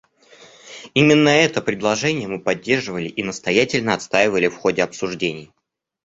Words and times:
Именно 0.95 1.29
это 1.29 1.61
предложение 1.61 2.27
мы 2.27 2.39
поддерживали 2.41 3.07
и 3.07 3.21
настоятельно 3.21 3.93
отстаивали 3.93 4.47
в 4.47 4.55
ходе 4.57 4.81
обсуждений. 4.81 5.51